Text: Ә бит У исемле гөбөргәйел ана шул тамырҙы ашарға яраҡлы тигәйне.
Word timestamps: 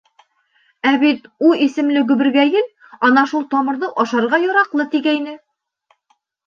Ә 0.91 0.93
бит 1.03 1.27
У 1.49 1.51
исемле 1.67 2.03
гөбөргәйел 2.13 2.67
ана 3.11 3.27
шул 3.35 3.47
тамырҙы 3.55 3.95
ашарға 4.07 4.45
яраҡлы 4.49 4.93
тигәйне. 4.97 5.41